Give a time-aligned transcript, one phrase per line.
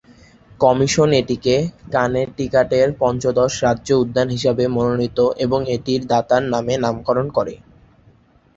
[0.59, 1.55] Commission এটিকে
[1.93, 7.53] কানেটিকাটের পঞ্চদশ রাজ্য উদ্যান হিসাবে মনোনীত এবং এটির দাতার নামে নামকরণ করে।